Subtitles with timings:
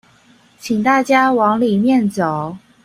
[0.59, 2.57] 請大家往裡面走